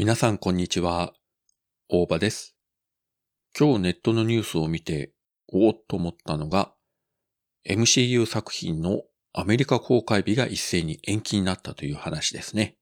[0.00, 1.12] 皆さんこんにちは。
[1.90, 2.56] 大場です。
[3.54, 5.12] 今日ネットのニュースを見て、
[5.46, 6.72] おおっと思ったのが、
[7.68, 9.02] MCU 作品の
[9.34, 12.78] アメリカ公開日が一斉に延期になったという話ですね。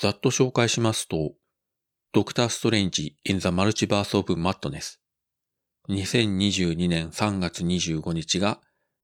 [0.00, 1.34] ざっと紹介しますと、
[2.12, 5.00] ドクター・ストレンジ・イン・ザ・マルチバース・オブ・マットネス。
[5.90, 8.60] 2022年3月25日が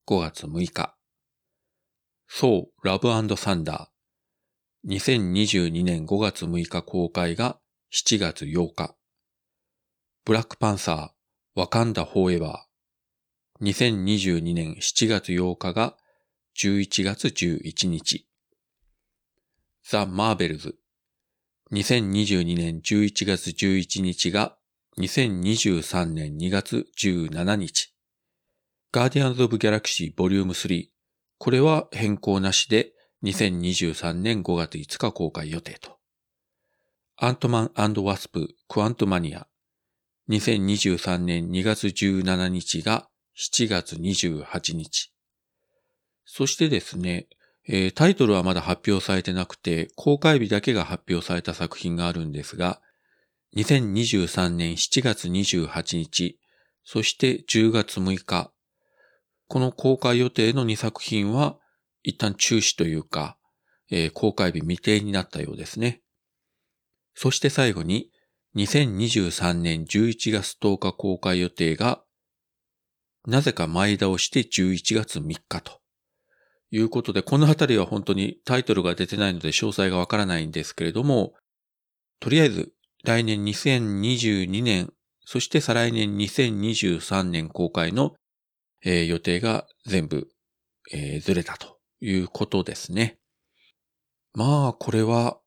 [0.08, 0.96] 5月6日。
[2.26, 3.91] そう、ラブサンダー。
[4.84, 7.60] 2022年5月6日公開が
[7.92, 8.96] 7月8日。
[10.24, 13.64] ブラックパンサー、ワカンダ・フォーエバー。
[13.64, 15.96] 2022年7月8日が
[16.60, 18.26] 11月11日。
[19.88, 20.74] ザ・マーベルズ。
[21.70, 24.56] 2022年11月11日が
[24.98, 27.94] 2023年2月17日。
[28.90, 30.88] ガーディアンズ・オブ・ギャラクシーボリューム3。
[31.38, 35.98] これは変更なしで2023年5月5日公開予定と。
[37.16, 39.46] アントマンワスプクワントマニア
[40.28, 45.12] 2023年2月17日が7月28日。
[46.24, 47.26] そしてですね、
[47.68, 52.80] えー、タイトルはまだ発表されてなくて、公開日だけが発表された作品があるんですが、
[53.56, 56.40] 2023年7月28日、
[56.84, 58.50] そして10月6日、
[59.46, 61.58] この公開予定の2作品は
[62.02, 63.36] 一旦中止というか、
[63.90, 66.02] えー、公開日未定になったようですね。
[67.14, 68.10] そして最後に、
[68.56, 72.02] 2023年11月10日公開予定が、
[73.26, 75.80] なぜか前倒して11月3日と
[76.70, 81.34] いうことで、このあたりは本当にタイトルが出てないので詳細がわからないんですけれども、
[82.18, 82.72] とりあえず
[83.04, 84.92] 来年2022年、
[85.24, 88.14] そして再来年2023年公開の、
[88.84, 90.28] えー、予定が全部、
[90.92, 91.71] えー、ずれたと
[92.02, 93.18] いうことですね。
[94.34, 95.38] まあ、これは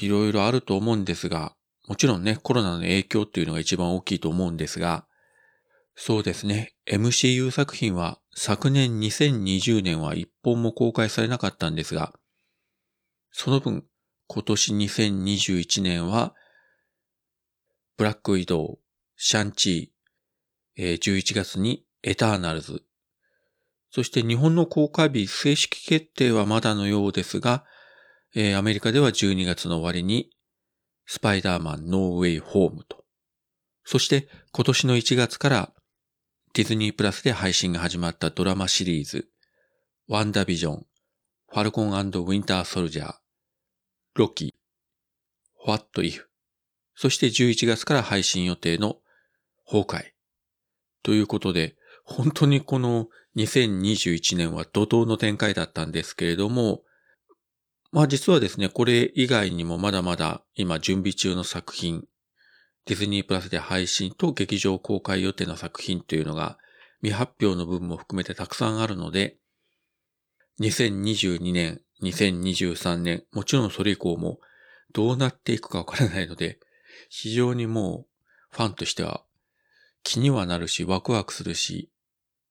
[0.00, 1.54] いろいろあると思うんですが、
[1.86, 5.06] もちろんね、コロナの影響っていうのが一番大きいと思うんですが、
[5.94, 12.12] そうですね、MCU 作品は昨年2020年は一本も公開されなかったんですが、
[13.30, 13.84] その分、
[14.26, 16.34] 今年2021年は、
[17.96, 18.78] ブラックウィドウ、
[19.16, 22.82] シャンチー、11月にエターナルズ、
[23.90, 27.64] そして日本の公開日正式決定はまだのようですが、
[28.34, 30.30] えー、アメリカでは12月の終わりに、
[31.06, 33.04] スパイダーマンノーウェイホームと。
[33.84, 35.72] そして今年の1月から
[36.52, 39.28] ディズニープラスで配信が始まったドラマシリーズ、
[40.08, 40.86] ワンダビジョン、
[41.48, 43.14] ファルコンウィンターソルジャー、
[44.14, 44.54] ロキ、
[45.66, 46.24] What If、
[46.94, 48.96] そして11月から配信予定の
[49.66, 50.04] 崩壊。
[51.02, 56.82] ということで、本当にこの2021年は怒涛の展開だったんですけれども、
[57.92, 62.04] まあ実はですね、これ以外にもまだまだ今準備中の作品、
[62.86, 66.56] ディズニープラスで配信と劇場公開予定の作品というのが
[67.00, 69.36] 未発表の部分も含めてたくさんあるので、
[70.60, 74.38] 2022年、2023年、もちろんそれ以降も
[74.92, 76.58] どうなっていくかわからないので、
[77.10, 78.06] 非常にも
[78.52, 79.22] うファンとしては
[80.02, 81.90] 気にはなるしワクワクするし、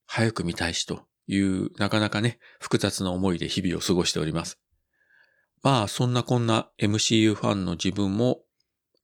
[0.05, 4.59] 早く見たいしという、なかなかね、複雑な思いで日々を過ごしております。
[5.63, 8.41] まあ、そんなこんな MCU ファンの自分も、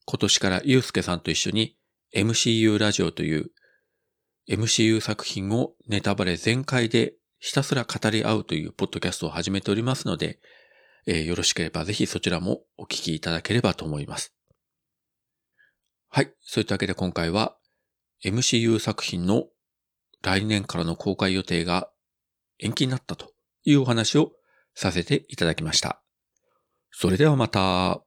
[0.05, 1.77] 今年からゆうすけさんと一緒に
[2.13, 3.51] MCU ラジオという
[4.49, 10.39] MCU 作品をネタバレ全開でひたすら語り合うというポッドキャストを始めておりますので、
[11.07, 14.33] えー、よろしければぜひそちらもお聞きいただければと思います。
[16.09, 16.33] はい。
[16.41, 17.55] そういったわけで今回は
[18.25, 19.45] MCU 作品の
[20.21, 21.89] 来年からの公開予定が
[22.59, 23.33] 延期になったと
[23.63, 24.31] いうお話を
[24.75, 26.01] させていただきました。
[26.91, 28.03] それではまた。